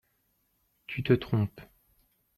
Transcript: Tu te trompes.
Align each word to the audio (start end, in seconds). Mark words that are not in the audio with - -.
Tu 0.87 1.03
te 1.03 1.13
trompes. 1.13 1.61